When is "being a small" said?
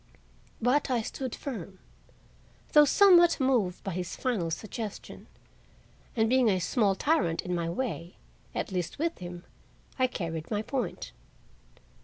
6.27-6.95